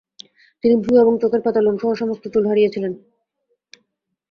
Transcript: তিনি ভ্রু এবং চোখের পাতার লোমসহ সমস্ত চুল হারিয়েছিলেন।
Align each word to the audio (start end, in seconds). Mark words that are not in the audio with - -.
তিনি 0.63 0.75
ভ্রু 0.75 0.93
এবং 0.97 1.13
চোখের 1.21 1.41
পাতার 1.43 1.63
লোমসহ 1.63 1.91
সমস্ত 1.93 2.23
চুল 2.33 2.43
হারিয়েছিলেন। 2.47 2.93